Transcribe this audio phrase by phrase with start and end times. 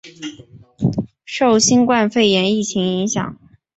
[1.25, 3.37] 受新冠肺炎疫情影响